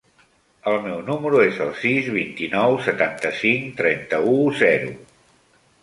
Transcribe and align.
El 0.71 0.77
meu 0.85 1.01
número 1.09 1.41
es 1.51 1.59
el 1.67 1.69
sis, 1.83 2.09
vint-i-nou, 2.17 2.81
setanta-cinc, 2.89 3.71
trenta-u, 3.83 4.37
zero. 4.67 4.95